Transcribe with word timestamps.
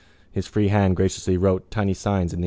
His 0.31 0.47
free 0.47 0.69
hand 0.69 0.95
graciously 0.95 1.37
wrote 1.37 1.69
tiny 1.69 1.93
signs 1.93 2.33
in 2.33 2.39
air. 2.39 2.39